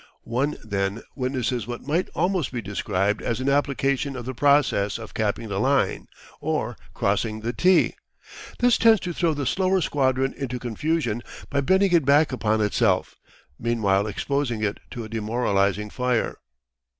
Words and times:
One 0.23 0.57
then, 0.63 1.03
witnesses 1.15 1.67
what 1.67 1.85
might 1.85 2.09
almost 2.15 2.51
be 2.51 2.59
described 2.59 3.21
as 3.21 3.39
an 3.39 3.47
application 3.49 4.15
of 4.15 4.25
the 4.25 4.33
process 4.33 4.97
of 4.97 5.13
capping 5.13 5.47
the 5.49 5.59
line 5.59 6.07
or 6.39 6.75
"crossing 6.95 7.41
the 7.41 7.53
'T.'" 7.53 7.93
This 8.57 8.79
tends 8.79 8.99
to 9.01 9.13
throw 9.13 9.35
the 9.35 9.45
slower 9.45 9.79
squadron 9.79 10.33
into 10.33 10.57
confusion 10.57 11.21
by 11.51 11.61
bending 11.61 11.91
it 11.91 12.03
back 12.03 12.31
upon 12.31 12.61
itself, 12.61 13.15
meanwhile 13.59 14.07
exposing 14.07 14.63
it 14.63 14.79
to 14.89 15.03
a 15.03 15.07
demoralizing 15.07 15.91
fire. 15.91 16.37